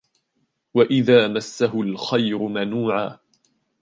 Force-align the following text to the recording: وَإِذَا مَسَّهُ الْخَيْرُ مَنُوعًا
وَإِذَا 0.73 1.27
مَسَّهُ 1.27 1.81
الْخَيْرُ 1.81 2.37
مَنُوعًا 2.47 3.19